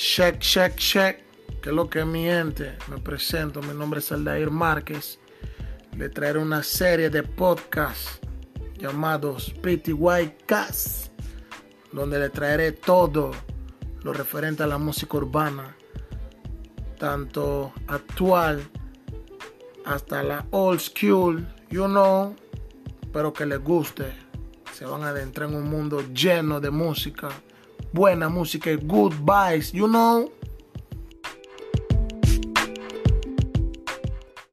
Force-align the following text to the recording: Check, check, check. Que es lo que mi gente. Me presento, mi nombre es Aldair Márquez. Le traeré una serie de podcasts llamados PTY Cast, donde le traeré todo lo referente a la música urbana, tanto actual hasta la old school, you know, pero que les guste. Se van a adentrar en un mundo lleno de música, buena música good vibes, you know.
Check, 0.00 0.38
check, 0.38 0.76
check. 0.76 1.18
Que 1.60 1.68
es 1.68 1.74
lo 1.74 1.90
que 1.90 2.06
mi 2.06 2.24
gente. 2.24 2.78
Me 2.88 2.96
presento, 2.96 3.60
mi 3.60 3.74
nombre 3.74 4.00
es 4.00 4.10
Aldair 4.10 4.50
Márquez. 4.50 5.18
Le 5.94 6.08
traeré 6.08 6.38
una 6.38 6.62
serie 6.62 7.10
de 7.10 7.22
podcasts 7.22 8.18
llamados 8.78 9.52
PTY 9.60 10.36
Cast, 10.46 11.12
donde 11.92 12.18
le 12.18 12.30
traeré 12.30 12.72
todo 12.72 13.32
lo 14.02 14.14
referente 14.14 14.62
a 14.62 14.66
la 14.66 14.78
música 14.78 15.18
urbana, 15.18 15.76
tanto 16.98 17.70
actual 17.86 18.62
hasta 19.84 20.22
la 20.22 20.46
old 20.50 20.80
school, 20.80 21.46
you 21.68 21.84
know, 21.84 22.34
pero 23.12 23.34
que 23.34 23.44
les 23.44 23.62
guste. 23.62 24.14
Se 24.72 24.86
van 24.86 25.02
a 25.02 25.10
adentrar 25.10 25.50
en 25.50 25.56
un 25.56 25.68
mundo 25.68 26.02
lleno 26.14 26.58
de 26.58 26.70
música, 26.70 27.28
buena 27.92 28.28
música 28.28 28.70
good 28.76 29.14
vibes, 29.14 29.72
you 29.72 29.86
know. 29.86 30.39